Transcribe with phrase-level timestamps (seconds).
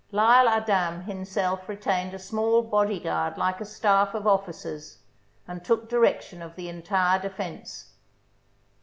[0.11, 4.97] L'Isle Adam himself retained a small body guard like a staff of officers,
[5.47, 7.91] and took direction of the entire defence.